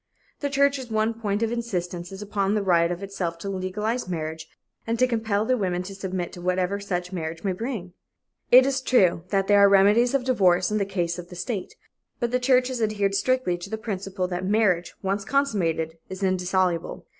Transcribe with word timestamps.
The 0.39 0.49
church's 0.49 0.89
one 0.89 1.13
point 1.13 1.43
of 1.43 1.51
insistence 1.51 2.11
is 2.11 2.23
upon 2.23 2.55
the 2.55 2.63
right 2.63 2.91
of 2.91 3.03
itself 3.03 3.37
to 3.37 3.49
legalize 3.51 4.07
marriage 4.09 4.47
and 4.87 4.97
to 4.97 5.05
compel 5.05 5.45
the 5.45 5.55
woman 5.55 5.83
to 5.83 5.93
submit 5.93 6.33
to 6.33 6.41
whatever 6.41 6.79
such 6.79 7.13
marriage 7.13 7.43
may 7.43 7.51
bring. 7.51 7.93
It 8.49 8.65
is 8.65 8.81
true 8.81 9.25
that 9.29 9.45
there 9.45 9.59
are 9.59 9.69
remedies 9.69 10.15
of 10.15 10.23
divorce 10.23 10.71
in 10.71 10.79
the 10.79 10.85
case 10.85 11.19
of 11.19 11.29
the 11.29 11.35
state, 11.35 11.75
but 12.19 12.31
the 12.31 12.39
church 12.39 12.69
has 12.69 12.81
adhered 12.81 13.13
strictly 13.13 13.59
to 13.59 13.69
the 13.69 13.77
principle 13.77 14.27
that 14.29 14.43
marriage, 14.43 14.95
once 15.03 15.23
consummated, 15.23 15.99
is 16.09 16.23
indissoluble. 16.23 17.05